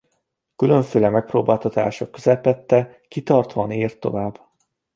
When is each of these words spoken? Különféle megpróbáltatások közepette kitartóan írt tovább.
Különféle 0.55 1.09
megpróbáltatások 1.09 2.11
közepette 2.11 3.01
kitartóan 3.07 3.71
írt 3.71 3.99
tovább. 3.99 4.39